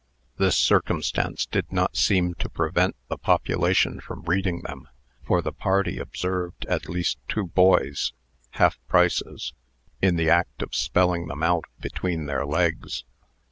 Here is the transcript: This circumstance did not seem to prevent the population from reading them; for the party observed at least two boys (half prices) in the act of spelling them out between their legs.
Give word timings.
This 0.37 0.57
circumstance 0.57 1.45
did 1.45 1.71
not 1.71 1.95
seem 1.95 2.33
to 2.39 2.49
prevent 2.49 2.95
the 3.07 3.19
population 3.19 3.99
from 3.99 4.23
reading 4.23 4.61
them; 4.63 4.87
for 5.27 5.43
the 5.43 5.51
party 5.51 5.99
observed 5.99 6.65
at 6.65 6.89
least 6.89 7.19
two 7.27 7.45
boys 7.45 8.11
(half 8.53 8.79
prices) 8.87 9.53
in 10.01 10.15
the 10.15 10.27
act 10.27 10.63
of 10.63 10.73
spelling 10.73 11.27
them 11.27 11.43
out 11.43 11.65
between 11.79 12.25
their 12.25 12.47
legs. 12.47 13.03